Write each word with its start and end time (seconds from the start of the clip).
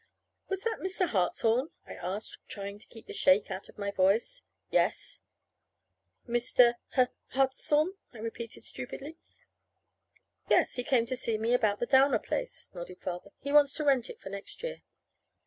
"Was 0.49 0.63
that 0.63 0.79
Mr. 0.79 1.09
Hartshorn?" 1.09 1.69
I 1.85 1.93
asked, 1.93 2.39
trying 2.47 2.79
to 2.79 2.87
keep 2.87 3.05
the 3.05 3.13
shake 3.13 3.51
out 3.51 3.69
of 3.69 3.77
my 3.77 3.91
voice. 3.91 4.41
"Yes." 4.71 5.21
"Mr. 6.27 6.77
H 6.97 7.09
Hartshorn," 7.35 7.93
I 8.11 8.17
repeated 8.17 8.63
stupidly. 8.63 9.17
"Yes. 10.49 10.73
He 10.73 10.83
came 10.83 11.05
to 11.05 11.15
see 11.15 11.37
me 11.37 11.53
about 11.53 11.79
the 11.79 11.85
Downer 11.85 12.17
place," 12.17 12.71
nodded 12.73 12.99
Father. 12.99 13.29
"He 13.41 13.53
wants 13.53 13.73
to 13.73 13.83
rent 13.85 14.09
it 14.09 14.19
for 14.19 14.29
next 14.29 14.63
year." 14.63 14.81